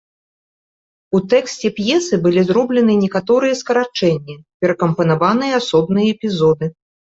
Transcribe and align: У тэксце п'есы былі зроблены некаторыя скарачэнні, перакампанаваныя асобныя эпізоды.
У 1.17 1.21
тэксце 1.33 1.67
п'есы 1.81 2.15
былі 2.23 2.41
зроблены 2.49 2.93
некаторыя 3.03 3.61
скарачэнні, 3.61 4.35
перакампанаваныя 4.65 5.57
асобныя 5.63 6.05
эпізоды. 6.19 6.65